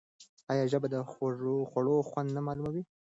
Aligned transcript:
آیا 0.51 0.65
ژبه 0.71 0.87
د 0.93 0.95
خوړو 1.11 1.97
خوند 2.09 2.29
نه 2.35 2.41
معلوموي؟ 2.45 2.83